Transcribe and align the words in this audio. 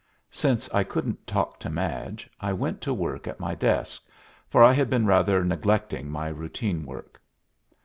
Since 0.31 0.67
I 0.73 0.83
couldn't 0.83 1.27
talk 1.27 1.59
to 1.59 1.69
Madge, 1.69 2.27
I 2.39 2.53
went 2.53 2.81
to 2.81 2.91
work 2.91 3.27
at 3.27 3.39
my 3.39 3.53
desk, 3.53 4.01
for 4.49 4.63
I 4.63 4.73
had 4.73 4.89
been 4.89 5.05
rather 5.05 5.45
neglecting 5.45 6.09
my 6.09 6.27
routine 6.29 6.87
work. 6.87 7.21